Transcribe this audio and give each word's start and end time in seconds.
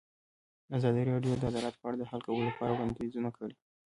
ازادي 0.77 1.01
راډیو 1.11 1.33
د 1.37 1.43
عدالت 1.51 1.75
په 1.81 1.85
اړه 1.87 1.97
د 1.99 2.03
حل 2.09 2.21
کولو 2.25 2.47
لپاره 2.49 2.71
وړاندیزونه 2.73 3.29
کړي. 3.37 3.55